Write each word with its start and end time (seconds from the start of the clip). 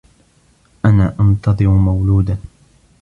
أنا 0.85 1.15
أنتظر 1.19 1.67
مولودا. 1.67 2.37